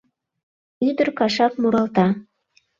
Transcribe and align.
Ӱдыр 0.87 1.09
кашак 1.17 1.53
муралта: 1.61 2.07